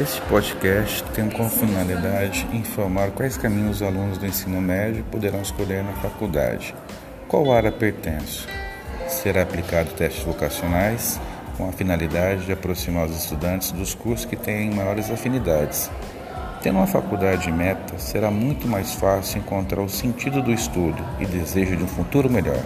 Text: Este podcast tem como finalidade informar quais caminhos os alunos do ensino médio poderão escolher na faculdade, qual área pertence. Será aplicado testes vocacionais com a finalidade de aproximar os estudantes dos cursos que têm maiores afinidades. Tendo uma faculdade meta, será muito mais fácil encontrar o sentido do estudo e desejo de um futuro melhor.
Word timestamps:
Este 0.00 0.18
podcast 0.22 1.04
tem 1.12 1.28
como 1.28 1.50
finalidade 1.50 2.48
informar 2.54 3.10
quais 3.10 3.36
caminhos 3.36 3.76
os 3.76 3.82
alunos 3.82 4.16
do 4.16 4.24
ensino 4.24 4.58
médio 4.58 5.04
poderão 5.04 5.42
escolher 5.42 5.84
na 5.84 5.92
faculdade, 5.92 6.74
qual 7.28 7.52
área 7.52 7.70
pertence. 7.70 8.46
Será 9.06 9.42
aplicado 9.42 9.90
testes 9.90 10.24
vocacionais 10.24 11.20
com 11.58 11.68
a 11.68 11.72
finalidade 11.72 12.46
de 12.46 12.52
aproximar 12.52 13.08
os 13.08 13.24
estudantes 13.24 13.72
dos 13.72 13.94
cursos 13.94 14.24
que 14.24 14.36
têm 14.36 14.70
maiores 14.70 15.10
afinidades. 15.10 15.90
Tendo 16.62 16.78
uma 16.78 16.86
faculdade 16.86 17.52
meta, 17.52 17.98
será 17.98 18.30
muito 18.30 18.66
mais 18.66 18.94
fácil 18.94 19.40
encontrar 19.40 19.82
o 19.82 19.88
sentido 19.90 20.40
do 20.40 20.50
estudo 20.50 21.04
e 21.18 21.26
desejo 21.26 21.76
de 21.76 21.84
um 21.84 21.88
futuro 21.88 22.30
melhor. 22.30 22.62